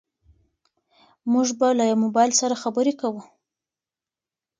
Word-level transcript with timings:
موږ 1.31 1.47
به 1.59 1.67
له 1.79 1.85
موبايل 2.03 2.31
سره 2.41 2.59
خبرې 2.63 2.93
کوو. 3.01 3.21